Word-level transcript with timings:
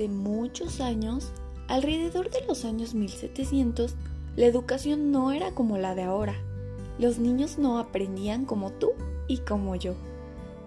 Hace 0.00 0.08
muchos 0.08 0.80
años, 0.80 1.30
alrededor 1.68 2.30
de 2.30 2.42
los 2.48 2.64
años 2.64 2.94
1700, 2.94 3.96
la 4.34 4.46
educación 4.46 5.12
no 5.12 5.30
era 5.30 5.50
como 5.50 5.76
la 5.76 5.94
de 5.94 6.04
ahora. 6.04 6.36
Los 6.98 7.18
niños 7.18 7.58
no 7.58 7.78
aprendían 7.78 8.46
como 8.46 8.72
tú 8.72 8.92
y 9.28 9.40
como 9.40 9.76
yo, 9.76 9.92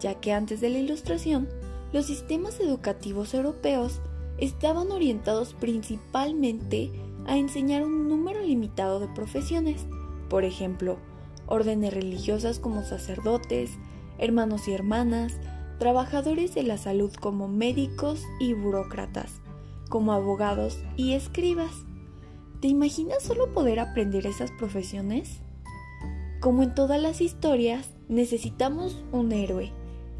ya 0.00 0.14
que 0.14 0.32
antes 0.32 0.60
de 0.60 0.70
la 0.70 0.80
Ilustración, 0.80 1.48
los 1.92 2.06
sistemas 2.06 2.58
educativos 2.58 3.32
europeos 3.32 4.00
estaban 4.38 4.90
orientados 4.90 5.54
principalmente 5.54 6.90
a 7.24 7.36
enseñar 7.36 7.84
un 7.84 8.08
número 8.08 8.40
limitado 8.40 8.98
de 8.98 9.06
profesiones, 9.06 9.86
por 10.28 10.44
ejemplo, 10.44 10.98
órdenes 11.46 11.94
religiosas 11.94 12.58
como 12.58 12.82
sacerdotes, 12.82 13.70
hermanos 14.18 14.66
y 14.66 14.72
hermanas, 14.72 15.38
trabajadores 15.80 16.54
de 16.54 16.62
la 16.62 16.76
salud 16.76 17.10
como 17.14 17.48
médicos 17.48 18.22
y 18.38 18.52
burócratas, 18.52 19.40
como 19.88 20.12
abogados 20.12 20.78
y 20.96 21.14
escribas. 21.14 21.72
¿Te 22.60 22.68
imaginas 22.68 23.22
solo 23.22 23.54
poder 23.54 23.80
aprender 23.80 24.26
esas 24.26 24.50
profesiones? 24.52 25.40
Como 26.38 26.62
en 26.62 26.74
todas 26.74 27.00
las 27.00 27.22
historias, 27.22 27.88
necesitamos 28.08 29.02
un 29.10 29.32
héroe, 29.32 29.72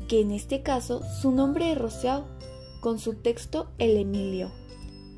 que 0.09 0.23
en 0.23 0.30
este 0.30 0.62
caso 0.62 1.02
su 1.20 1.30
nombre 1.30 1.70
es 1.70 1.79
Rousseau, 1.79 2.24
con 2.80 2.98
su 2.98 3.16
texto 3.16 3.70
El 3.77 3.98
Emilio. 3.98 4.51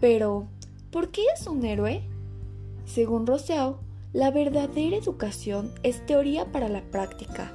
Pero, 0.00 0.48
¿por 0.90 1.12
qué 1.12 1.22
es 1.36 1.46
un 1.46 1.64
héroe? 1.64 2.02
Según 2.84 3.28
Rousseau, 3.28 3.76
la 4.12 4.32
verdadera 4.32 4.96
educación 4.96 5.72
es 5.84 6.04
teoría 6.04 6.50
para 6.50 6.68
la 6.68 6.82
práctica, 6.90 7.52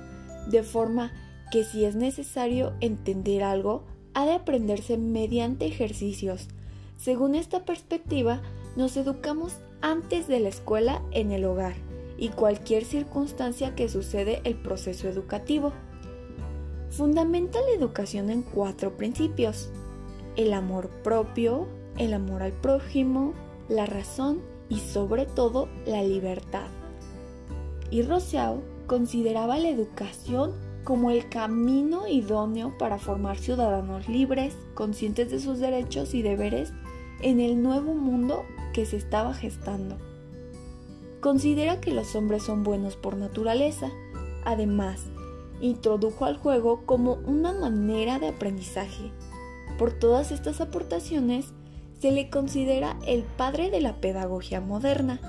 de 0.50 0.64
forma 0.64 1.12
que 1.52 1.64
si 1.64 1.86
es 1.86 1.96
necesario 1.96 2.74
entender 2.80 3.44
algo, 3.44 3.84
ha 4.14 4.26
de 4.26 4.34
aprenderse 4.34 4.98
mediante 4.98 5.66
ejercicios. 5.66 6.48
Según 6.98 7.36
esta 7.36 7.66
perspectiva, 7.66 8.42
nos 8.76 8.98
educamos 8.98 9.58
antes 9.82 10.28
de 10.28 10.40
la 10.40 10.50
escuela 10.50 11.02
en 11.12 11.32
el 11.32 11.46
hogar 11.46 11.76
y 12.18 12.30
cualquier 12.30 12.84
circunstancia 12.84 13.76
que 13.76 13.90
sucede 13.90 14.42
el 14.44 14.56
proceso 14.56 15.08
educativo. 15.08 15.72
Fundamenta 16.90 17.60
la 17.62 17.76
educación 17.78 18.30
en 18.30 18.42
cuatro 18.42 18.98
principios. 18.98 19.70
El 20.36 20.54
amor 20.54 20.90
propio, 21.04 21.68
el 21.98 22.14
amor 22.14 22.42
al 22.42 22.54
prójimo, 22.54 23.34
la 23.70 23.86
razón 23.86 24.42
y 24.70 24.80
sobre 24.80 25.26
todo 25.26 25.70
la 25.86 26.02
libertad. 26.04 26.68
Y 27.92 28.02
Rousseau 28.02 28.64
consideraba 28.88 29.58
la 29.60 29.70
educación 29.70 30.54
como 30.88 31.12
el 31.12 31.28
camino 31.28 32.08
idóneo 32.08 32.78
para 32.78 32.98
formar 32.98 33.38
ciudadanos 33.38 34.08
libres, 34.08 34.56
conscientes 34.74 35.30
de 35.30 35.42
sus 35.42 35.60
derechos 35.60 36.14
y 36.14 36.22
deberes 36.22 36.72
en 37.20 37.42
el 37.42 37.62
nuevo 37.62 37.94
mundo 37.94 38.46
que 38.72 38.86
se 38.86 38.96
estaba 38.96 39.34
gestando. 39.34 39.98
Considera 41.20 41.82
que 41.82 41.92
los 41.92 42.16
hombres 42.16 42.44
son 42.44 42.64
buenos 42.64 42.96
por 42.96 43.18
naturaleza. 43.18 43.92
Además, 44.46 45.04
introdujo 45.60 46.24
al 46.24 46.38
juego 46.38 46.86
como 46.86 47.16
una 47.26 47.52
manera 47.52 48.18
de 48.18 48.30
aprendizaje. 48.30 49.12
Por 49.78 49.92
todas 49.92 50.32
estas 50.32 50.62
aportaciones, 50.62 51.48
se 52.00 52.14
le 52.14 52.30
considera 52.30 52.98
el 53.06 53.24
padre 53.24 53.72
de 53.72 53.82
la 53.82 54.00
pedagogía 54.00 54.62
moderna. 54.62 55.20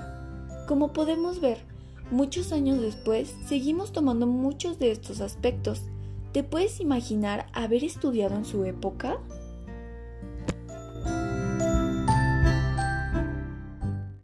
Como 0.69 0.93
podemos 0.93 1.41
ver, 1.41 1.68
muchos 2.11 2.51
años 2.51 2.81
después 2.81 3.33
seguimos 3.47 3.91
tomando 3.91 4.27
muchos 4.27 4.79
de 4.79 4.91
estos 4.91 5.21
aspectos. 5.21 5.83
¿Te 6.31 6.43
puedes 6.43 6.79
imaginar 6.79 7.47
haber 7.53 7.83
estudiado 7.83 8.35
en 8.35 8.45
su 8.45 8.65
época? 8.65 9.19